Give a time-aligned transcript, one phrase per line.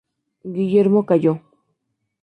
[0.55, 1.33] Guillermo cayó.